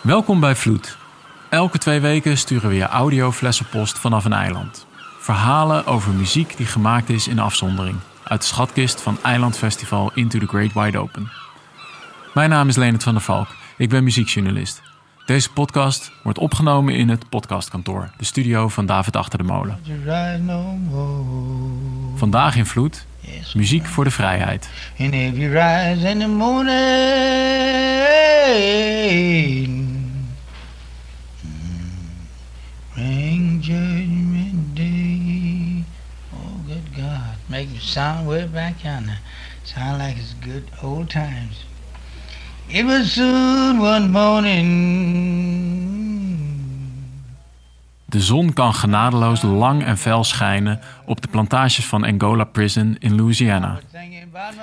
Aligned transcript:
Welkom 0.00 0.40
bij 0.40 0.54
Vloed. 0.54 0.96
Elke 1.48 1.78
twee 1.78 2.00
weken 2.00 2.38
sturen 2.38 2.68
we 2.68 2.74
je 2.74 2.86
audioflessenpost 2.86 3.98
vanaf 3.98 4.24
een 4.24 4.32
eiland. 4.32 4.86
Verhalen 5.18 5.86
over 5.86 6.12
muziek 6.12 6.56
die 6.56 6.66
gemaakt 6.66 7.08
is 7.08 7.28
in 7.28 7.38
afzondering. 7.38 7.96
Uit 8.22 8.40
de 8.40 8.46
schatkist 8.46 9.00
van 9.00 9.18
Eilandfestival 9.22 10.10
Into 10.14 10.38
the 10.38 10.46
Great 10.46 10.72
Wide 10.72 10.98
Open. 10.98 11.30
Mijn 12.34 12.50
naam 12.50 12.68
is 12.68 12.76
Leonard 12.76 13.02
van 13.02 13.12
der 13.12 13.22
Valk. 13.22 13.48
Ik 13.76 13.88
ben 13.88 14.04
muziekjournalist. 14.04 14.82
Deze 15.26 15.52
podcast 15.52 16.12
wordt 16.22 16.38
opgenomen 16.38 16.94
in 16.94 17.08
het 17.08 17.28
podcastkantoor, 17.28 18.10
de 18.16 18.24
studio 18.24 18.68
van 18.68 18.86
David 18.86 19.16
Achter 19.16 19.38
de 19.38 19.44
Molen. 19.44 19.78
Vandaag 22.16 22.56
in 22.56 22.66
Vloed, 22.66 23.06
muziek 23.54 23.86
voor 23.86 24.04
de 24.04 24.10
vrijheid. 24.10 24.68
Sound 37.90 38.26
way 38.26 38.46
back 38.52 38.82
yonder. 38.82 39.18
Like 39.98 40.16
good 40.40 40.64
old 40.82 41.10
times. 41.10 41.66
Was 42.72 43.12
soon 43.12 43.80
one 43.80 44.08
morning. 44.08 44.68
De 48.04 48.20
zon 48.20 48.52
kan 48.52 48.74
genadeloos 48.74 49.42
lang 49.42 49.84
en 49.84 49.98
fel 49.98 50.24
schijnen 50.24 50.80
op 51.06 51.20
de 51.20 51.28
plantages 51.28 51.86
van 51.86 52.04
Angola 52.04 52.44
Prison 52.44 52.96
in 52.98 53.14
Louisiana. 53.14 53.78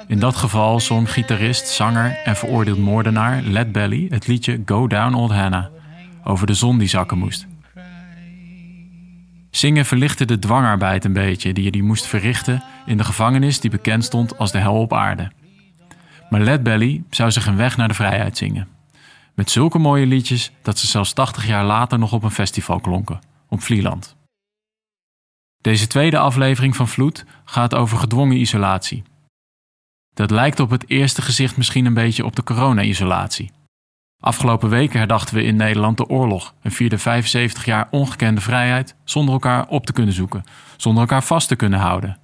In 0.08 0.20
dat 0.20 0.36
geval 0.36 0.80
zong 0.80 1.12
gitarist, 1.12 1.68
zanger 1.68 2.20
en 2.24 2.36
veroordeeld 2.36 2.78
moordenaar 2.78 3.42
Led 3.42 3.72
Belly 3.72 4.08
het 4.10 4.28
liedje 4.28 4.62
Go 4.66 4.88
Down 4.88 5.14
Old 5.14 5.32
Hannah 5.32 5.66
over 6.24 6.48
de 6.48 6.54
zon 6.54 6.78
die 6.78 6.88
zakken 6.88 7.18
moest. 7.18 7.48
Zingen 9.58 9.86
verlichtte 9.86 10.26
de 10.26 10.40
dwangarbeid 10.40 11.06
een 11.06 11.14
beetje 11.14 11.54
die 11.54 11.64
je 11.64 11.72
die 11.72 11.84
moest 11.84 12.06
verrichten 12.06 12.64
in 12.86 12.98
de 12.98 13.04
gevangenis 13.04 13.60
die 13.60 13.70
bekend 13.70 14.04
stond 14.04 14.38
als 14.38 14.52
de 14.52 14.58
hel 14.58 14.80
op 14.80 14.94
aarde. 14.94 15.32
Maar 16.30 16.42
Led 16.42 16.64
Belly 16.64 17.04
zou 17.10 17.32
zich 17.32 17.46
een 17.46 17.56
weg 17.56 17.78
naar 17.78 17.88
de 17.88 17.94
vrijheid 17.94 18.38
zingen. 18.38 18.68
Met 19.34 19.52
zulke 19.52 19.78
mooie 19.78 20.06
liedjes 20.06 20.52
dat 20.62 20.80
ze 20.80 20.88
zelfs 20.88 21.14
80 21.14 21.48
jaar 21.48 21.66
later 21.66 22.00
nog 22.00 22.14
op 22.14 22.24
een 22.24 22.32
festival 22.32 22.80
klonken, 22.80 23.20
op 23.48 23.62
Vlieland. 23.62 24.16
Deze 25.62 25.88
tweede 25.88 26.18
aflevering 26.18 26.76
van 26.76 26.88
Vloed 26.88 27.26
gaat 27.46 27.76
over 27.76 27.98
gedwongen 27.98 28.40
isolatie. 28.40 29.04
Dat 30.14 30.32
lijkt 30.32 30.60
op 30.60 30.70
het 30.70 30.90
eerste 30.90 31.22
gezicht 31.22 31.58
misschien 31.58 31.86
een 31.86 31.94
beetje 31.94 32.26
op 32.26 32.36
de 32.36 32.44
corona-isolatie. 32.44 33.52
Afgelopen 34.20 34.70
weken 34.70 34.98
herdachten 34.98 35.36
we 35.36 35.44
in 35.44 35.56
Nederland 35.56 35.98
de 35.98 36.08
oorlog 36.08 36.54
en 36.62 36.72
vierden 36.72 37.00
75 37.00 37.66
jaar 37.66 37.88
ongekende 37.92 38.42
vrijheid 38.42 38.96
zonder 39.04 39.34
elkaar 39.34 39.68
op 39.68 39.86
te 39.86 39.94
kunnen 39.94 40.14
zoeken, 40.14 40.44
zonder 40.78 41.02
elkaar 41.02 41.24
vast 41.24 41.48
te 41.48 41.56
kunnen 41.56 41.80
houden. 41.80 42.18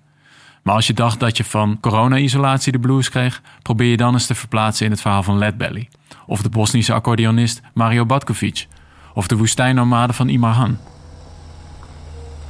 Maar 0.63 0.75
als 0.75 0.87
je 0.87 0.93
dacht 0.93 1.19
dat 1.19 1.37
je 1.37 1.43
van 1.43 1.77
corona-isolatie 1.79 2.71
de 2.71 2.79
blues 2.79 3.09
kreeg, 3.09 3.41
probeer 3.61 3.89
je 3.89 3.97
dan 3.97 4.13
eens 4.13 4.25
te 4.25 4.35
verplaatsen 4.35 4.85
in 4.85 4.91
het 4.91 5.01
verhaal 5.01 5.23
van 5.23 5.37
Led 5.37 5.57
Belly, 5.57 5.89
of 6.25 6.41
de 6.41 6.49
Bosnische 6.49 6.93
accordeonist 6.93 7.61
Mario 7.73 8.05
Batkovic, 8.05 8.67
of 9.13 9.27
de 9.27 9.37
woestijnnomade 9.37 10.13
van 10.13 10.27
Imarhan. 10.27 10.77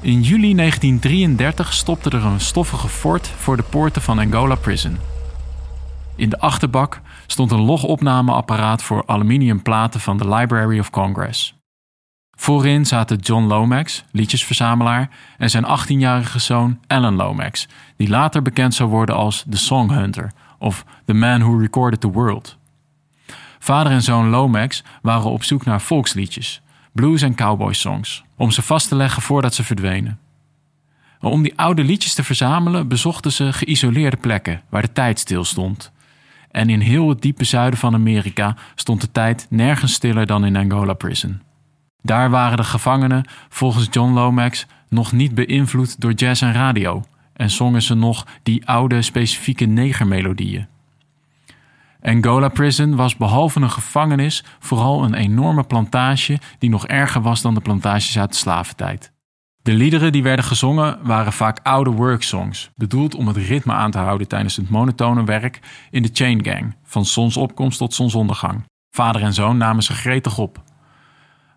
In 0.01 0.21
juli 0.21 0.55
1933 0.55 1.73
stopte 1.73 2.09
er 2.09 2.25
een 2.25 2.39
stoffige 2.39 2.87
fort 2.87 3.27
voor 3.27 3.57
de 3.57 3.63
poorten 3.63 4.01
van 4.01 4.19
Angola 4.19 4.55
Prison. 4.55 4.97
In 6.15 6.29
de 6.29 6.39
achterbak 6.39 7.01
stond 7.27 7.51
een 7.51 7.61
logopnameapparaat 7.61 8.83
voor 8.83 9.03
aluminiumplaten 9.05 9.99
van 9.99 10.17
de 10.17 10.29
Library 10.29 10.79
of 10.79 10.89
Congress. 10.89 11.55
Voorin 12.37 12.85
zaten 12.85 13.17
John 13.17 13.45
Lomax, 13.45 14.03
liedjesverzamelaar, 14.11 15.09
en 15.37 15.49
zijn 15.49 15.65
18-jarige 15.65 16.39
zoon 16.39 16.79
Alan 16.87 17.15
Lomax, 17.15 17.67
die 17.97 18.09
later 18.09 18.41
bekend 18.41 18.73
zou 18.73 18.89
worden 18.89 19.15
als 19.15 19.45
The 19.49 19.57
Song 19.57 19.91
Hunter 19.91 20.31
of 20.59 20.85
The 21.05 21.13
Man 21.13 21.41
Who 21.41 21.57
Recorded 21.57 22.01
the 22.01 22.11
World. 22.11 22.57
Vader 23.59 23.91
en 23.91 24.01
zoon 24.01 24.29
Lomax 24.29 24.83
waren 25.01 25.31
op 25.31 25.43
zoek 25.43 25.65
naar 25.65 25.81
volksliedjes, 25.81 26.61
blues- 26.91 27.21
en 27.21 27.35
cowboy-songs, 27.35 28.23
om 28.37 28.51
ze 28.51 28.61
vast 28.61 28.87
te 28.87 28.95
leggen 28.95 29.21
voordat 29.21 29.53
ze 29.53 29.63
verdwenen. 29.63 30.19
Om 31.19 31.43
die 31.43 31.53
oude 31.55 31.83
liedjes 31.83 32.13
te 32.13 32.23
verzamelen 32.23 32.87
bezochten 32.87 33.31
ze 33.31 33.53
geïsoleerde 33.53 34.17
plekken 34.17 34.61
waar 34.69 34.81
de 34.81 34.91
tijd 34.91 35.19
stilstond. 35.19 35.91
En 36.53 36.69
in 36.69 36.79
heel 36.79 37.09
het 37.09 37.21
diepe 37.21 37.43
zuiden 37.43 37.79
van 37.79 37.93
Amerika 37.93 38.55
stond 38.75 39.01
de 39.01 39.11
tijd 39.11 39.47
nergens 39.49 39.93
stiller 39.93 40.25
dan 40.25 40.45
in 40.45 40.55
Angola 40.55 40.93
Prison. 40.93 41.41
Daar 42.01 42.29
waren 42.29 42.57
de 42.57 42.63
gevangenen, 42.63 43.25
volgens 43.49 43.87
John 43.91 44.13
Lomax, 44.13 44.65
nog 44.89 45.11
niet 45.11 45.35
beïnvloed 45.35 46.01
door 46.01 46.11
jazz 46.11 46.41
en 46.41 46.53
radio 46.53 47.03
en 47.33 47.49
zongen 47.49 47.81
ze 47.81 47.93
nog 47.93 48.27
die 48.43 48.67
oude 48.67 49.01
specifieke 49.01 49.65
negermelodieën. 49.65 50.67
Angola 52.01 52.49
Prison 52.49 52.95
was 52.95 53.17
behalve 53.17 53.59
een 53.59 53.71
gevangenis 53.71 54.43
vooral 54.59 55.03
een 55.03 55.13
enorme 55.13 55.63
plantage 55.63 56.39
die 56.59 56.69
nog 56.69 56.87
erger 56.87 57.21
was 57.21 57.41
dan 57.41 57.53
de 57.53 57.61
plantages 57.61 58.19
uit 58.19 58.31
de 58.31 58.37
slaventijd. 58.37 59.12
De 59.63 59.73
liederen 59.73 60.11
die 60.11 60.23
werden 60.23 60.45
gezongen 60.45 60.99
waren 61.03 61.33
vaak 61.33 61.59
oude 61.63 61.89
worksongs, 61.89 62.71
bedoeld 62.75 63.15
om 63.15 63.27
het 63.27 63.37
ritme 63.37 63.73
aan 63.73 63.91
te 63.91 63.97
houden 63.97 64.27
tijdens 64.27 64.55
het 64.55 64.69
monotone 64.69 65.23
werk 65.23 65.59
in 65.91 66.01
de 66.01 66.09
chain 66.13 66.43
gang, 66.43 66.75
van 66.83 67.05
zonsopkomst 67.05 67.77
tot 67.77 67.93
zonsondergang. 67.93 68.63
Vader 68.89 69.21
en 69.21 69.33
zoon 69.33 69.57
namen 69.57 69.83
ze 69.83 69.93
gretig 69.93 70.37
op. 70.37 70.63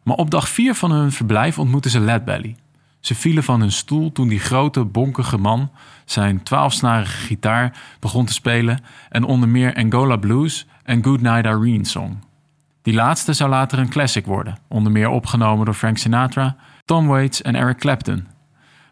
Maar 0.03 0.17
op 0.17 0.31
dag 0.31 0.49
vier 0.49 0.75
van 0.75 0.91
hun 0.91 1.13
verblijf 1.13 1.59
ontmoetten 1.59 1.91
ze 1.91 2.01
Led 2.01 2.25
Belly. 2.25 2.57
Ze 3.01 3.15
vielen 3.15 3.43
van 3.43 3.61
hun 3.61 3.73
stoel 3.73 4.13
toen 4.13 4.29
die 4.29 4.41
grote, 4.41 4.85
bonkige 4.85 5.39
man 5.39 5.71
zijn 6.05 6.43
twaalfsnarige 6.43 7.17
gitaar 7.17 7.79
begon 8.01 8.25
te 8.25 8.33
spelen 8.33 8.81
en 9.09 9.25
onder 9.25 9.49
meer 9.49 9.75
Angola 9.75 10.17
Blues 10.17 10.67
en 10.83 11.05
Good 11.05 11.21
Night 11.21 11.47
Irene 11.47 11.87
zong. 11.87 12.17
Die 12.83 12.95
laatste 12.95 13.33
zou 13.33 13.51
later 13.51 13.79
een 13.79 13.89
classic 13.89 14.27
worden, 14.27 14.59
onder 14.69 14.93
meer 14.93 15.09
opgenomen 15.09 15.65
door 15.65 15.75
Frank 15.75 15.99
Sinatra, 15.99 16.57
Tom 16.87 17.07
Waits 17.07 17.43
en 17.43 17.55
Eric 17.55 17.79
Clapton. 17.79 18.27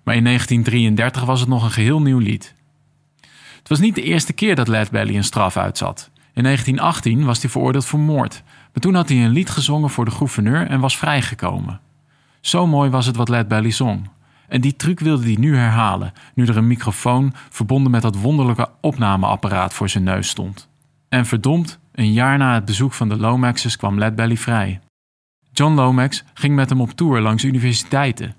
Maar 0.02 0.14
in 0.14 0.24
1933 0.24 1.24
was 1.24 1.40
het 1.40 1.48
nog 1.48 1.62
een 1.62 1.70
geheel 1.70 2.02
nieuw 2.02 2.18
lied. 2.18 2.54
Het 3.58 3.68
was 3.68 3.78
niet 3.78 3.94
de 3.94 4.02
eerste 4.02 4.32
keer 4.32 4.54
dat 4.54 4.68
Led 4.68 4.90
Belly 4.90 5.16
een 5.16 5.24
straf 5.24 5.56
uitzat. 5.56 6.10
In 6.32 6.42
1918 6.42 7.24
was 7.24 7.40
hij 7.40 7.50
veroordeeld 7.50 7.84
voor 7.84 7.98
moord, 7.98 8.42
maar 8.44 8.82
toen 8.82 8.94
had 8.94 9.08
hij 9.08 9.24
een 9.24 9.30
lied 9.30 9.50
gezongen 9.50 9.90
voor 9.90 10.04
de 10.04 10.10
gouverneur 10.10 10.66
en 10.66 10.80
was 10.80 10.96
vrijgekomen. 10.96 11.80
Zo 12.40 12.66
mooi 12.66 12.90
was 12.90 13.06
het 13.06 13.16
wat 13.16 13.28
Led 13.28 13.48
Belly 13.48 13.70
zong. 13.70 14.08
En 14.48 14.60
die 14.60 14.76
truc 14.76 15.00
wilde 15.00 15.24
hij 15.24 15.36
nu 15.38 15.56
herhalen, 15.56 16.12
nu 16.34 16.46
er 16.46 16.56
een 16.56 16.66
microfoon 16.66 17.34
verbonden 17.50 17.90
met 17.90 18.02
dat 18.02 18.20
wonderlijke 18.20 18.68
opnameapparaat 18.80 19.74
voor 19.74 19.88
zijn 19.88 20.04
neus 20.04 20.28
stond. 20.28 20.68
En 21.08 21.26
verdomd, 21.26 21.78
een 21.92 22.12
jaar 22.12 22.38
na 22.38 22.54
het 22.54 22.64
bezoek 22.64 22.92
van 22.92 23.08
de 23.08 23.16
Lomaxes 23.16 23.76
kwam 23.76 23.98
Led 23.98 24.14
Belly 24.14 24.36
vrij. 24.36 24.80
John 25.54 25.74
Lomax 25.74 26.24
ging 26.34 26.54
met 26.54 26.68
hem 26.68 26.80
op 26.80 26.90
tour 26.90 27.20
langs 27.20 27.44
universiteiten. 27.44 28.34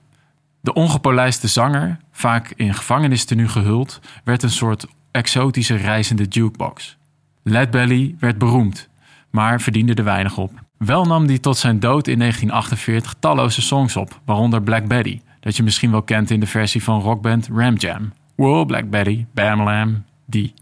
De 0.62 0.74
ongepolijste 0.74 1.48
zanger, 1.48 1.98
vaak 2.12 2.54
in 2.56 2.74
gevangenistenu 2.74 3.48
gehuld, 3.48 4.00
werd 4.24 4.44
een 4.44 4.50
soort 4.50 4.88
exotische 5.12 5.76
reizende 5.76 6.24
jukebox. 6.24 6.98
Led 7.44 7.72
Belly 7.72 8.16
werd 8.20 8.38
beroemd, 8.38 8.90
maar 9.30 9.62
verdiende 9.62 9.94
er 9.94 10.04
weinig 10.04 10.38
op. 10.38 10.52
Wel 10.78 11.06
nam 11.06 11.26
hij 11.26 11.40
tot 11.40 11.58
zijn 11.58 11.80
dood 11.80 12.08
in 12.08 12.20
1948 12.20 13.16
talloze 13.20 13.62
songs 13.62 13.96
op, 13.96 14.22
waaronder 14.26 14.62
Black 14.62 14.88
Betty, 14.88 15.22
dat 15.40 15.56
je 15.56 15.64
misschien 15.64 15.92
wel 15.92 16.04
kent 16.04 16.30
in 16.30 16.40
de 16.40 16.48
versie 16.48 16.84
van 16.84 17.02
rockband 17.02 17.50
Ram 17.54 17.76
Jam. 17.76 18.14
Whoa, 18.36 18.64
Black 18.64 18.90
Betty, 18.90 19.26
Bam 19.34 19.62
Lam, 19.62 20.04
die. 20.26 20.54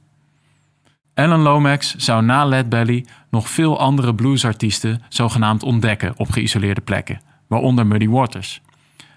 Alan 1.16 1.40
Lomax 1.40 1.96
zou 1.96 2.24
na 2.24 2.46
Led 2.46 2.70
Belly 2.70 3.06
nog 3.30 3.50
veel 3.50 3.80
andere 3.80 4.16
bluesartiesten 4.16 5.02
zogenaamd 5.10 5.64
ontdekken 5.64 6.14
op 6.18 6.32
geïsoleerde 6.32 6.82
plekken, 6.82 7.22
waaronder 7.48 7.88
Muddy 7.88 8.08
Waters. 8.08 8.62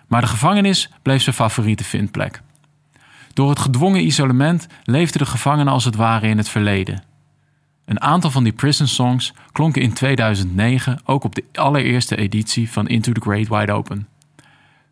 Maar 0.07 0.21
de 0.21 0.27
gevangenis 0.27 0.91
bleef 1.03 1.23
zijn 1.23 1.35
favoriete 1.35 1.85
vindplek. 1.85 2.43
Door 3.33 3.49
het 3.49 3.59
gedwongen 3.59 4.05
isolement 4.07 4.67
leefden 4.85 5.21
de 5.21 5.27
gevangenen 5.27 5.73
als 5.73 5.85
het 5.85 5.97
ware 5.97 6.29
in 6.29 6.37
het 6.37 6.49
verleden. 6.49 7.03
Een 7.85 8.01
aantal 8.01 8.31
van 8.31 8.45
die 8.45 8.53
prison 8.53 8.87
songs 8.87 9.33
klonken 9.53 9.83
in 9.83 9.93
2009 9.93 11.01
ook 11.05 11.25
op 11.25 11.35
de 11.35 11.45
allereerste 11.53 12.17
editie 12.17 12.71
van 12.71 12.89
Into 12.89 13.13
the 13.13 13.21
Great 13.21 13.49
Wide 13.49 13.73
Open. 13.73 14.09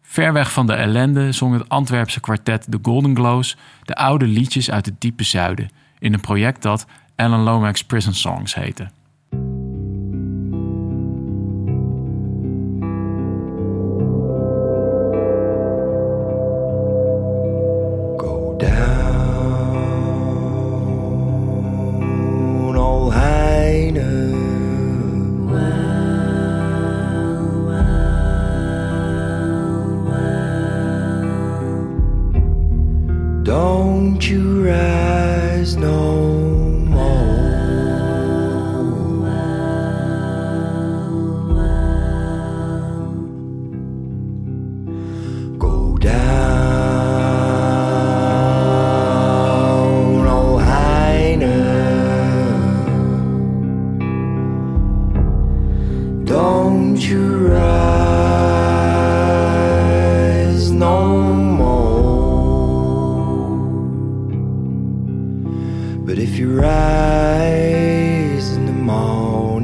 Ver 0.03 0.33
weg 0.33 0.53
van 0.53 0.67
de 0.67 0.73
ellende 0.73 1.33
zong 1.33 1.53
het 1.53 1.69
Antwerpse 1.69 2.21
kwartet 2.21 2.67
The 2.71 2.79
Golden 2.83 3.17
Glows 3.17 3.57
de 3.83 3.95
oude 3.95 4.27
liedjes 4.27 4.71
uit 4.71 4.87
het 4.87 5.01
diepe 5.01 5.25
zuiden 5.25 5.69
in 5.99 6.13
een 6.13 6.21
project 6.21 6.63
dat 6.63 6.87
Alan 7.17 7.41
Lomax 7.41 7.85
Prison 7.85 8.15
Songs 8.15 8.55
heette. 8.55 8.89
Go 18.17 18.55
down, 18.59 18.94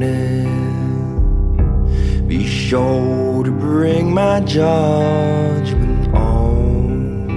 morning, 0.01 0.47
be 2.27 2.45
sure 2.47 3.43
to 3.43 3.51
bring 3.51 4.11
my 4.13 4.39
judgment 4.41 6.13
on. 6.15 7.27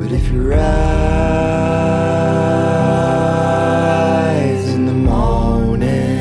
But 0.00 0.12
if 0.12 0.30
you 0.32 0.50
rise 0.50 0.60
in 4.68 4.84
the 4.86 4.92
morning, 4.92 6.18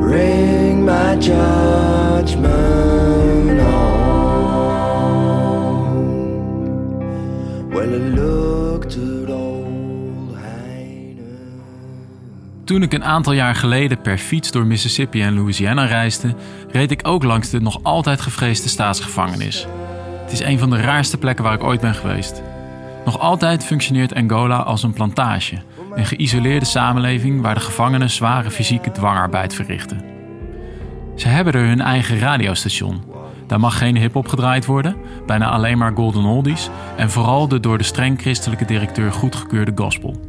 bring 0.00 0.84
my 0.84 1.16
judgment 1.16 2.50
on. 3.60 3.86
Well, 7.70 7.94
I 7.94 7.96
looked 7.96 8.55
Toen 12.64 12.82
ik 12.82 12.92
een 12.92 13.04
aantal 13.04 13.32
jaar 13.32 13.54
geleden 13.54 14.00
per 14.00 14.18
fiets 14.18 14.50
door 14.50 14.66
Mississippi 14.66 15.22
en 15.22 15.34
Louisiana 15.34 15.84
reisde, 15.84 16.34
reed 16.70 16.90
ik 16.90 17.00
ook 17.08 17.22
langs 17.22 17.50
de 17.50 17.60
nog 17.60 17.78
altijd 17.82 18.20
gevreesde 18.20 18.68
staatsgevangenis. 18.68 19.66
Het 20.22 20.32
is 20.32 20.40
een 20.40 20.58
van 20.58 20.70
de 20.70 20.80
raarste 20.80 21.18
plekken 21.18 21.44
waar 21.44 21.54
ik 21.54 21.62
ooit 21.62 21.80
ben 21.80 21.94
geweest. 21.94 22.42
Nog 23.04 23.18
altijd 23.18 23.64
functioneert 23.64 24.14
Angola 24.14 24.56
als 24.56 24.82
een 24.82 24.92
plantage, 24.92 25.56
een 25.94 26.06
geïsoleerde 26.06 26.64
samenleving 26.64 27.42
waar 27.42 27.54
de 27.54 27.60
gevangenen 27.60 28.10
zware 28.10 28.50
fysieke 28.50 28.90
dwangarbeid 28.90 29.54
verrichten. 29.54 30.00
Ze 31.14 31.28
hebben 31.28 31.52
er 31.52 31.66
hun 31.66 31.80
eigen 31.80 32.18
radiostation. 32.18 33.02
Daar 33.46 33.60
mag 33.60 33.78
geen 33.78 33.96
hip-hop 33.96 34.28
gedraaid 34.28 34.66
worden, 34.66 34.96
bijna 35.26 35.50
alleen 35.50 35.78
maar 35.78 35.92
golden 35.94 36.24
oldies 36.24 36.68
en 36.96 37.10
vooral 37.10 37.48
de 37.48 37.60
door 37.60 37.78
de 37.78 37.84
streng 37.84 38.20
christelijke 38.20 38.64
directeur 38.64 39.12
goedgekeurde 39.12 39.72
gospel. 39.74 40.20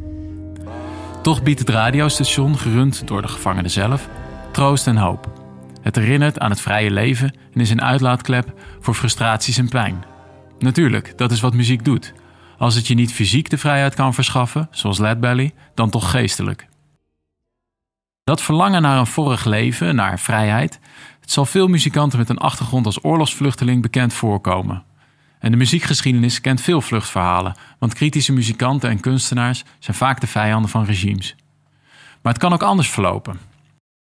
Toch 1.21 1.43
biedt 1.43 1.59
het 1.59 1.69
radiostation, 1.69 2.57
gerund 2.57 3.07
door 3.07 3.21
de 3.21 3.27
gevangenen 3.27 3.71
zelf, 3.71 4.09
troost 4.51 4.87
en 4.87 4.97
hoop. 4.97 5.31
Het 5.81 5.95
herinnert 5.95 6.39
aan 6.39 6.49
het 6.49 6.61
vrije 6.61 6.91
leven 6.91 7.33
en 7.53 7.61
is 7.61 7.69
een 7.69 7.81
uitlaatklep 7.81 8.53
voor 8.79 8.93
frustraties 8.93 9.57
en 9.57 9.69
pijn. 9.69 10.03
Natuurlijk, 10.59 11.17
dat 11.17 11.31
is 11.31 11.39
wat 11.39 11.53
muziek 11.53 11.85
doet. 11.85 12.13
Als 12.57 12.75
het 12.75 12.87
je 12.87 12.93
niet 12.93 13.13
fysiek 13.13 13.49
de 13.49 13.57
vrijheid 13.57 13.95
kan 13.95 14.13
verschaffen, 14.13 14.67
zoals 14.71 14.97
Led 14.97 15.19
Belly, 15.19 15.53
dan 15.73 15.89
toch 15.89 16.11
geestelijk. 16.11 16.67
Dat 18.23 18.41
verlangen 18.41 18.81
naar 18.81 18.97
een 18.97 19.07
vorig 19.07 19.45
leven, 19.45 19.95
naar 19.95 20.19
vrijheid, 20.19 20.79
het 21.27 21.35
zal 21.35 21.45
veel 21.45 21.67
muzikanten 21.67 22.19
met 22.19 22.29
een 22.29 22.37
achtergrond 22.37 22.85
als 22.85 23.03
oorlogsvluchteling 23.03 23.81
bekend 23.81 24.13
voorkomen. 24.13 24.83
En 25.39 25.51
de 25.51 25.57
muziekgeschiedenis 25.57 26.41
kent 26.41 26.61
veel 26.61 26.81
vluchtverhalen, 26.81 27.55
want 27.79 27.93
kritische 27.93 28.33
muzikanten 28.33 28.89
en 28.89 28.99
kunstenaars 28.99 29.63
zijn 29.79 29.97
vaak 29.97 30.19
de 30.19 30.27
vijanden 30.27 30.69
van 30.69 30.85
regimes. 30.85 31.35
Maar 32.21 32.33
het 32.33 32.41
kan 32.41 32.53
ook 32.53 32.61
anders 32.61 32.89
verlopen. 32.89 33.39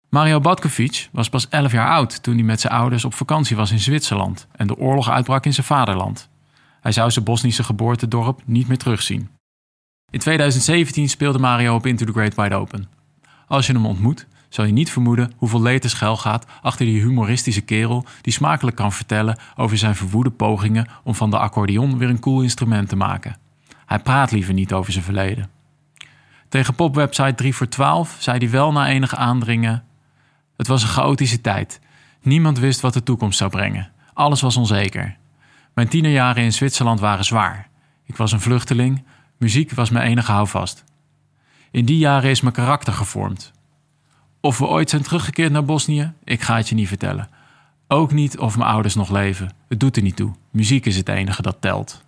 Mario 0.09 0.41
Batkovic 0.41 1.09
was 1.13 1.29
pas 1.29 1.49
11 1.49 1.73
jaar 1.73 1.89
oud 1.89 2.23
toen 2.23 2.35
hij 2.35 2.45
met 2.45 2.61
zijn 2.61 2.73
ouders 2.73 3.05
op 3.05 3.15
vakantie 3.15 3.57
was 3.57 3.71
in 3.71 3.81
Zwitserland 3.81 4.47
en 4.53 4.67
de 4.67 4.77
oorlog 4.77 5.11
uitbrak 5.11 5.45
in 5.45 5.55
zijn 5.55 5.67
vaderland. 5.67 6.29
Hij 6.81 6.93
zou 6.93 7.11
zijn 7.11 7.25
Bosnische 7.25 7.65
geboortedorp 7.65 8.41
niet 8.45 8.69
meer 8.69 8.79
terugzien. 8.79 9.29
In 10.11 10.19
2017 10.19 11.09
speelde 11.09 11.39
Mario 11.39 11.75
op 11.75 11.87
Into 11.87 12.05
the 12.05 12.13
Great 12.13 12.35
Wide 12.35 12.55
Open. 12.55 12.89
Als 13.47 13.67
je 13.67 13.73
hem 13.73 13.87
ontmoet, 13.87 14.27
zal 14.49 14.65
je 14.65 14.73
niet 14.73 14.91
vermoeden 14.91 15.33
hoeveel 15.37 15.63
leed 15.63 15.91
schuil 15.91 16.17
gaat 16.17 16.47
achter 16.63 16.87
die 16.87 17.01
humoristische 17.01 17.61
kerel 17.61 18.05
die 18.21 18.33
smakelijk 18.33 18.77
kan 18.77 18.93
vertellen 18.93 19.39
over 19.57 19.79
zijn 19.79 19.95
verwoede 19.95 20.31
pogingen 20.31 20.87
om 21.03 21.15
van 21.15 21.31
de 21.31 21.39
accordeon 21.39 21.99
weer 21.99 22.09
een 22.09 22.21
cool 22.21 22.43
instrument 22.43 22.89
te 22.89 22.97
maken. 22.97 23.37
Hij 23.87 23.99
praat 23.99 24.31
liever 24.31 24.55
niet 24.55 24.73
over 24.73 24.93
zijn 24.93 25.05
verleden. 25.05 25.51
Tegen 26.49 26.75
popwebsite 26.75 27.35
3 27.35 27.55
voor 27.55 27.69
12 27.69 28.17
zei 28.19 28.39
hij 28.39 28.51
wel 28.51 28.73
na 28.73 28.89
enige 28.89 29.17
aandringen: 29.17 29.85
Het 30.57 30.67
was 30.67 30.83
een 30.83 30.89
chaotische 30.89 31.41
tijd. 31.41 31.81
Niemand 32.23 32.59
wist 32.59 32.81
wat 32.81 32.93
de 32.93 33.03
toekomst 33.03 33.39
zou 33.39 33.51
brengen. 33.51 33.91
Alles 34.13 34.41
was 34.41 34.57
onzeker. 34.57 35.17
Mijn 35.75 35.89
tienerjaren 35.89 36.43
in 36.43 36.53
Zwitserland 36.53 37.01
waren 37.01 37.25
zwaar. 37.25 37.69
Ik 38.05 38.17
was 38.17 38.33
een 38.33 38.41
vluchteling, 38.41 39.05
muziek 39.39 39.73
was 39.73 39.91
mijn 39.91 40.07
enige 40.07 40.33
houvast. 40.33 40.85
In 41.71 41.85
die 41.85 41.99
jaren 41.99 42.31
is 42.31 42.41
mijn 42.41 42.55
karakter 42.55 42.93
gevormd. 42.93 43.53
Of 44.41 44.59
we 44.59 44.67
ooit 44.67 44.91
zijn 44.91 45.03
teruggekeerd 45.03 45.53
naar 45.53 45.65
Bosnië, 45.65 46.13
ik 46.25 46.43
ga 46.43 46.57
het 46.57 46.69
je 46.69 46.75
niet 46.75 46.89
vertellen. 46.89 47.29
Ook 47.89 48.13
niet 48.13 48.39
of 48.39 48.57
mijn 48.57 48.71
ouders 48.71 48.95
nog 48.95 49.11
leven. 49.11 49.53
Het 49.69 49.81
doet 49.81 49.97
er 49.97 50.03
niet 50.03 50.17
toe. 50.17 50.33
Muziek 50.51 50.87
is 50.87 50.97
het 50.97 51.09
enige 51.09 51.43
dat 51.43 51.57
telt. 51.61 52.05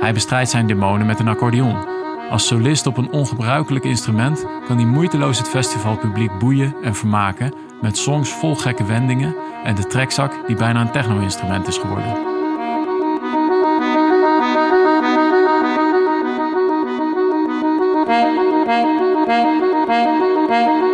Hij 0.00 0.12
bestrijdt 0.12 0.50
zijn 0.50 0.66
demonen 0.66 1.06
met 1.06 1.20
een 1.20 1.28
accordeon. 1.28 1.86
Als 2.30 2.46
solist 2.46 2.86
op 2.86 2.96
een 2.96 3.12
ongebruikelijk 3.12 3.84
instrument 3.84 4.46
kan 4.66 4.76
hij 4.76 4.86
moeiteloos 4.86 5.38
het 5.38 5.48
festivalpubliek 5.48 6.38
boeien 6.38 6.74
en 6.82 6.94
vermaken 6.94 7.54
met 7.80 7.96
songs 7.96 8.30
vol 8.30 8.54
gekke 8.54 8.84
wendingen 8.84 9.34
en 9.64 9.74
de 9.74 9.86
trekzak 9.86 10.46
die 10.46 10.56
bijna 10.56 10.80
een 10.80 10.90
techno-instrument 10.90 11.66
is 11.66 11.78
geworden. 11.78 12.32
Led 20.54 20.84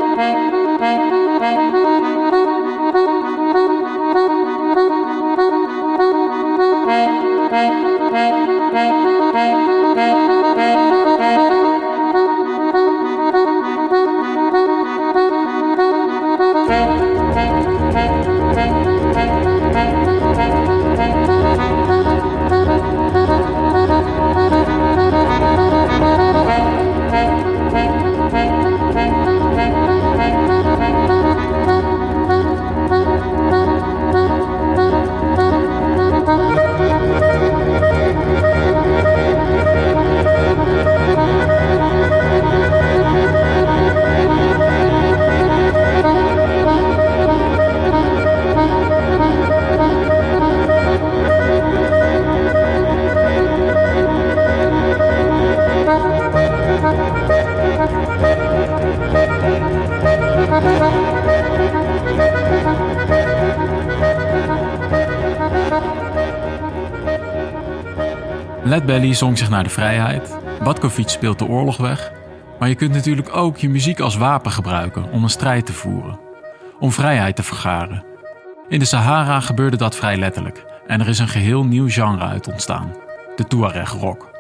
Belly 68.91 69.15
zong 69.15 69.39
zich 69.39 69.51
naar 69.51 69.63
de 69.63 69.71
vrijheid. 69.71 70.39
Batkovic 70.63 71.09
speelt 71.09 71.39
de 71.39 71.47
oorlog 71.47 71.77
weg. 71.77 72.13
Maar 72.59 72.69
je 72.69 72.75
kunt 72.75 72.93
natuurlijk 72.93 73.37
ook 73.37 73.59
je 73.59 73.69
muziek 73.69 74.01
als 74.01 74.17
wapen 74.17 74.51
gebruiken 74.51 75.11
om 75.11 75.23
een 75.23 75.31
strijd 75.31 75.67
te 75.67 75.73
voeren. 75.73 76.19
Om 76.81 76.93
vrijheid 76.93 77.37
te 77.37 77.43
vergaren. 77.43 78.05
In 78.69 78.79
de 78.79 78.85
Sahara 78.85 79.41
gebeurde 79.41 79.77
dat 79.77 79.97
vrij 79.97 80.17
letterlijk. 80.17 80.65
En 80.87 81.01
er 81.01 81.09
is 81.09 81.19
een 81.19 81.29
geheel 81.29 81.65
nieuw 81.65 81.89
genre 81.89 82.25
uit 82.25 82.49
ontstaan. 82.49 82.93
De 83.37 83.45
Tuareg 83.45 83.91
rock. 83.93 84.31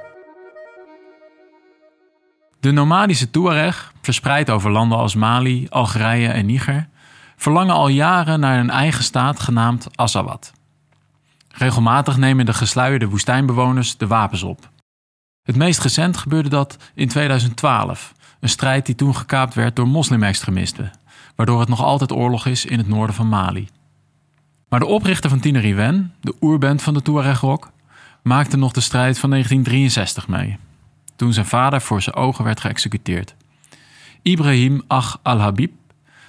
De 2.60 2.70
nomadische 2.70 3.30
Tuareg, 3.30 3.92
verspreid 4.02 4.50
over 4.50 4.70
landen 4.70 4.98
als 4.98 5.14
Mali, 5.14 5.66
Algerije 5.68 6.28
en 6.28 6.46
Niger, 6.46 6.88
verlangen 7.36 7.74
al 7.74 7.88
jaren 7.88 8.40
naar 8.40 8.58
een 8.58 8.70
eigen 8.70 9.04
staat 9.04 9.40
genaamd 9.40 9.86
Azawad. 9.94 10.52
Regelmatig 11.54 12.16
nemen 12.16 12.46
de 12.46 12.54
gesluierde 12.54 13.08
woestijnbewoners 13.08 13.96
de 13.96 14.06
wapens 14.06 14.42
op. 14.42 14.70
Het 15.42 15.56
meest 15.56 15.82
recent 15.82 16.16
gebeurde 16.16 16.48
dat 16.48 16.76
in 16.94 17.08
2012, 17.08 18.14
een 18.40 18.48
strijd 18.48 18.86
die 18.86 18.94
toen 18.94 19.16
gekaapt 19.16 19.54
werd 19.54 19.76
door 19.76 19.88
moslimextremisten, 19.88 20.90
waardoor 21.36 21.60
het 21.60 21.68
nog 21.68 21.82
altijd 21.82 22.12
oorlog 22.12 22.46
is 22.46 22.64
in 22.64 22.78
het 22.78 22.88
noorden 22.88 23.14
van 23.14 23.28
Mali. 23.28 23.68
Maar 24.68 24.80
de 24.80 24.86
oprichter 24.86 25.30
van 25.30 25.40
Tinariwen, 25.40 26.14
de 26.20 26.34
oerband 26.40 26.82
van 26.82 26.94
de 26.94 27.02
Tuareg 27.02 27.40
Rock, 27.40 27.70
maakte 28.22 28.56
nog 28.56 28.72
de 28.72 28.80
strijd 28.80 29.18
van 29.18 29.30
1963 29.30 30.28
mee, 30.28 30.58
toen 31.16 31.32
zijn 31.32 31.46
vader 31.46 31.80
voor 31.80 32.02
zijn 32.02 32.16
ogen 32.16 32.44
werd 32.44 32.60
geëxecuteerd. 32.60 33.34
Ibrahim 34.22 34.82
Ach 34.86 35.18
al-Habib 35.22 35.72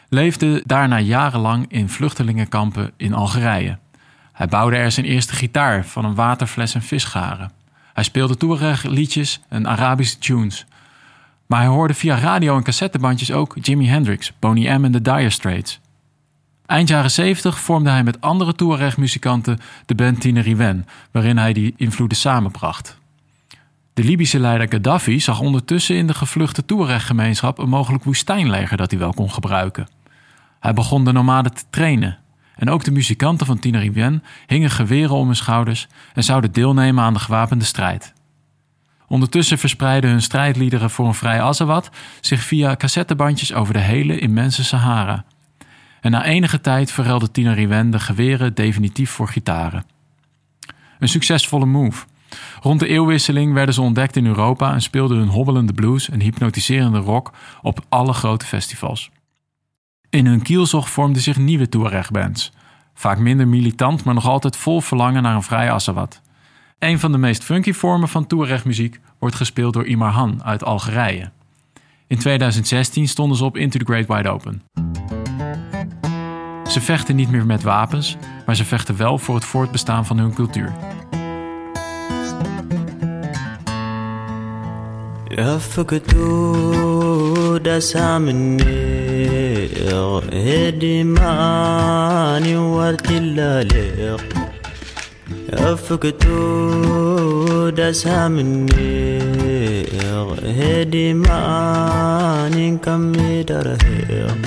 leefde 0.09 0.63
daarna 0.65 0.99
jarenlang 0.99 1.65
in 1.67 1.89
vluchtelingenkampen 1.89 2.91
in 2.97 3.13
Algerije. 3.13 3.77
Hij 4.41 4.49
bouwde 4.49 4.75
er 4.75 4.91
zijn 4.91 5.05
eerste 5.05 5.33
gitaar 5.33 5.85
van 5.85 6.05
een 6.05 6.15
waterfles 6.15 6.75
en 6.75 6.81
visgaren. 6.81 7.51
Hij 7.93 8.03
speelde 8.03 8.37
Touareg 8.37 8.83
liedjes 8.83 9.41
en 9.49 9.67
Arabische 9.67 10.17
tunes. 10.17 10.65
Maar 11.45 11.59
hij 11.59 11.67
hoorde 11.67 11.93
via 11.93 12.15
radio 12.15 12.57
en 12.57 12.63
cassettebandjes 12.63 13.31
ook 13.31 13.57
Jimi 13.61 13.87
Hendrix, 13.87 14.31
Boney 14.39 14.77
M 14.77 14.85
en 14.85 14.91
de 14.91 15.01
Dire 15.01 15.29
Straits. 15.29 15.79
Eind 16.65 16.87
jaren 16.87 17.11
70 17.11 17.59
vormde 17.59 17.89
hij 17.89 18.03
met 18.03 18.21
andere 18.21 18.53
Touareg-muzikanten 18.53 19.59
de 19.85 19.95
band 19.95 20.21
Tinariwen, 20.21 20.87
waarin 21.11 21.37
hij 21.37 21.53
die 21.53 21.73
invloeden 21.77 22.17
samenbracht. 22.17 22.97
De 23.93 24.03
Libische 24.03 24.39
leider 24.39 24.67
Gaddafi 24.69 25.19
zag 25.19 25.39
ondertussen 25.39 25.95
in 25.95 26.07
de 26.07 26.13
gevluchte 26.13 26.65
Touareg-gemeenschap 26.65 27.57
een 27.57 27.69
mogelijk 27.69 28.03
woestijnleger 28.03 28.77
dat 28.77 28.91
hij 28.91 28.99
wel 28.99 29.13
kon 29.13 29.31
gebruiken. 29.31 29.87
Hij 30.59 30.73
begon 30.73 31.05
de 31.05 31.11
nomaden 31.11 31.53
te 31.53 31.63
trainen. 31.69 32.20
En 32.61 32.69
ook 32.69 32.83
de 32.83 32.91
muzikanten 32.91 33.45
van 33.45 33.59
Tinariwen 33.59 34.23
hingen 34.47 34.69
geweren 34.69 35.15
om 35.15 35.25
hun 35.25 35.35
schouders 35.35 35.87
en 36.13 36.23
zouden 36.23 36.51
deelnemen 36.51 37.03
aan 37.03 37.13
de 37.13 37.19
gewapende 37.19 37.65
strijd. 37.65 38.13
Ondertussen 39.07 39.57
verspreidden 39.57 40.11
hun 40.11 40.21
strijdliederen 40.21 40.89
voor 40.89 41.07
een 41.07 41.13
vrij 41.13 41.41
Azawad 41.41 41.89
zich 42.19 42.41
via 42.41 42.75
cassettebandjes 42.75 43.53
over 43.53 43.73
de 43.73 43.79
hele 43.79 44.19
immense 44.19 44.63
Sahara. 44.63 45.25
En 46.01 46.11
na 46.11 46.25
enige 46.25 46.61
tijd 46.61 46.91
verruilde 46.91 47.31
Tinariwen 47.31 47.89
de 47.89 47.99
geweren 47.99 48.53
definitief 48.53 49.09
voor 49.09 49.27
gitaren. 49.27 49.85
Een 50.99 51.09
succesvolle 51.09 51.65
move. 51.65 52.05
Rond 52.59 52.79
de 52.79 52.87
eeuwwisseling 52.87 53.53
werden 53.53 53.73
ze 53.73 53.81
ontdekt 53.81 54.15
in 54.15 54.25
Europa 54.25 54.73
en 54.73 54.81
speelden 54.81 55.17
hun 55.17 55.27
hobbelende 55.27 55.73
blues 55.73 56.09
en 56.09 56.21
hypnotiserende 56.21 56.99
rock 56.99 57.31
op 57.61 57.85
alle 57.89 58.13
grote 58.13 58.45
festivals. 58.45 59.11
In 60.11 60.25
hun 60.25 60.41
kielzog 60.41 60.89
vormden 60.89 61.21
zich 61.21 61.37
nieuwe 61.37 61.69
Touareg-bands. 61.69 62.51
Vaak 62.93 63.17
minder 63.17 63.47
militant, 63.47 64.03
maar 64.03 64.13
nog 64.13 64.27
altijd 64.27 64.57
vol 64.57 64.81
verlangen 64.81 65.23
naar 65.23 65.35
een 65.35 65.43
vrije 65.43 65.71
Assawat. 65.71 66.21
Een 66.79 66.99
van 66.99 67.11
de 67.11 67.17
meest 67.17 67.43
funky 67.43 67.73
vormen 67.73 68.09
van 68.09 68.27
Touareg-muziek 68.27 68.99
wordt 69.19 69.35
gespeeld 69.35 69.73
door 69.73 69.85
Imarhan 69.85 70.43
uit 70.43 70.63
Algerije. 70.63 71.31
In 72.07 72.17
2016 72.17 73.07
stonden 73.07 73.37
ze 73.37 73.45
op 73.45 73.57
Into 73.57 73.79
the 73.79 73.85
Great 73.85 74.07
Wide 74.07 74.29
Open. 74.29 74.61
Ze 76.69 76.81
vechten 76.81 77.15
niet 77.15 77.29
meer 77.29 77.45
met 77.45 77.63
wapens, 77.63 78.17
maar 78.45 78.55
ze 78.55 78.65
vechten 78.65 78.97
wel 78.97 79.17
voor 79.17 79.35
het 79.35 79.45
voortbestaan 79.45 80.05
van 80.05 80.17
hun 80.17 80.33
cultuur. 80.33 80.73
رفقتو 85.39 86.27
دسا 87.57 88.17
مني 88.19 89.67
هدي 90.33 91.03
ماني 91.03 92.55
ورد 92.57 93.11
اللالق 93.11 94.23
رفقتو 95.53 96.39
دسا 97.69 98.27
مني 98.27 99.19
هدي 100.59 101.13
ماني 101.13 102.77
كمي 102.77 103.43
درهق 103.43 104.37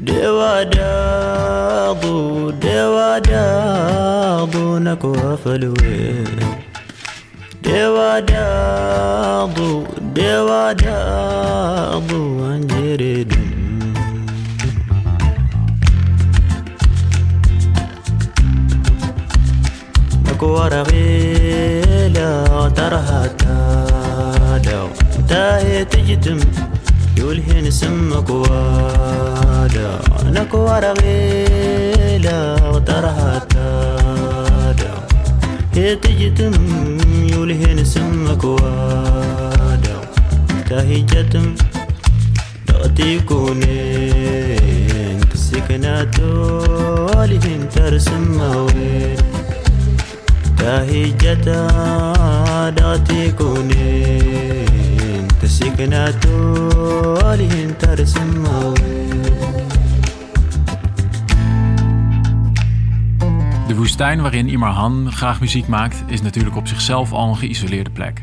dewa 0.00 0.64
dagu 0.64 2.16
dewa 2.62 3.20
dagu 3.20 4.80
na 4.80 4.96
kuhafaluwe 4.96 5.96
dewa 7.70 8.10
dadu 8.30 9.70
dewa 10.16 10.62
dadu 10.82 12.20
anjere 12.50 13.14
dum 13.30 13.46
nakuwara 20.26 20.82
ghila 20.88 22.30
tarhata 22.76 23.56
daw 24.66 24.88
tahe 25.30 25.84
tijtum 25.92 26.40
يولهن 27.20 27.70
سمك 27.70 28.30
وادا 28.30 29.90
نكوار 30.24 30.84
غيلا 31.00 32.40
وترهتا 32.72 33.70
دا 34.80 34.92
هي 35.74 35.96
تجتم 35.96 36.52
يلهن 37.39 37.83
سمك 37.85 38.43
وادا 38.43 39.97
تهجتم 40.69 41.55
دغتي 42.67 43.19
كونين 43.19 44.55
سكناتو 45.35 46.33
لهن 47.29 47.69
ترسم 47.75 48.39
وين 48.41 49.17
تهجتا 50.57 51.59
دغتي 52.77 53.31
كونين 53.31 55.27
تسكناتو 55.41 56.37
لهن 57.39 57.73
ترسم 57.79 58.43
وين 58.63 58.98
woestijn 64.00 64.22
waarin 64.22 64.48
Imarhan 64.48 65.12
graag 65.12 65.40
muziek 65.40 65.66
maakt, 65.66 66.02
is 66.06 66.22
natuurlijk 66.22 66.56
op 66.56 66.66
zichzelf 66.66 67.12
al 67.12 67.28
een 67.28 67.36
geïsoleerde 67.36 67.90
plek. 67.90 68.22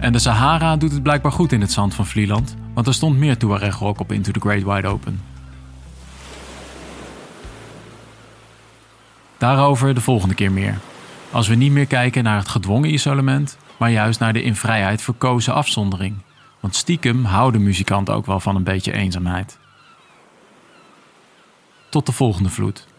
En 0.00 0.12
de 0.12 0.18
Sahara 0.18 0.76
doet 0.76 0.92
het 0.92 1.02
blijkbaar 1.02 1.32
goed 1.32 1.52
in 1.52 1.60
het 1.60 1.72
zand 1.72 1.94
van 1.94 2.06
Vlieland, 2.06 2.54
want 2.74 2.86
er 2.86 2.94
stond 2.94 3.18
meer 3.18 3.38
Tuareg 3.38 3.78
rock 3.78 4.00
op 4.00 4.12
Into 4.12 4.32
the 4.32 4.40
Great 4.40 4.62
Wide 4.62 4.88
Open. 4.88 5.22
Daarover 9.38 9.94
de 9.94 10.00
volgende 10.00 10.34
keer 10.34 10.52
meer. 10.52 10.78
Als 11.30 11.48
we 11.48 11.54
niet 11.54 11.72
meer 11.72 11.86
kijken 11.86 12.24
naar 12.24 12.38
het 12.38 12.48
gedwongen 12.48 12.92
isolement, 12.92 13.58
maar 13.76 13.90
juist 13.90 14.20
naar 14.20 14.32
de 14.32 14.42
in 14.42 14.54
vrijheid 14.54 15.02
verkozen 15.02 15.54
afzondering. 15.54 16.16
Want 16.60 16.74
stiekem 16.74 17.24
houden 17.24 17.62
muzikanten 17.62 18.14
ook 18.14 18.26
wel 18.26 18.40
van 18.40 18.56
een 18.56 18.64
beetje 18.64 18.92
eenzaamheid. 18.92 19.58
Tot 21.88 22.06
de 22.06 22.12
volgende 22.12 22.48
vloed. 22.48 22.92